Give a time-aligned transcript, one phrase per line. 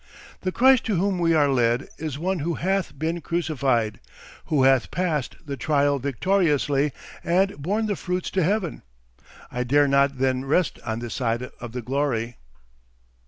[0.39, 3.99] The Christ to whom we are led is One who 'hath been crucified,'
[4.45, 6.91] who hath passed the trial victoriously
[7.23, 8.81] and borne the fruits to heaven.
[9.51, 12.37] I dare not then rest on this side of the glory."